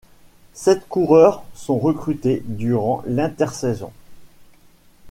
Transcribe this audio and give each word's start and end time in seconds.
Sept 0.55 0.87
coureurs 0.89 1.43
sont 1.53 1.77
recrutés 1.77 2.41
durant 2.47 3.03
l'intersaison. 3.05 3.93